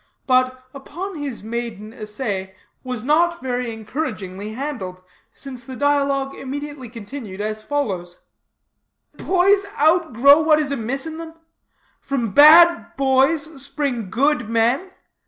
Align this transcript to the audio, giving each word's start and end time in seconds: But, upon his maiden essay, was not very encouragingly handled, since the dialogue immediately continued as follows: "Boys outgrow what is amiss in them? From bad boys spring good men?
But, 0.25 0.63
upon 0.73 1.17
his 1.17 1.43
maiden 1.43 1.93
essay, 1.93 2.55
was 2.83 3.03
not 3.03 3.39
very 3.39 3.71
encouragingly 3.71 4.53
handled, 4.53 5.03
since 5.31 5.63
the 5.63 5.75
dialogue 5.75 6.33
immediately 6.33 6.89
continued 6.89 7.39
as 7.39 7.61
follows: 7.61 8.17
"Boys 9.15 9.67
outgrow 9.79 10.39
what 10.41 10.57
is 10.59 10.71
amiss 10.71 11.05
in 11.05 11.17
them? 11.17 11.35
From 11.99 12.31
bad 12.31 12.93
boys 12.97 13.61
spring 13.63 14.09
good 14.09 14.49
men? 14.49 14.89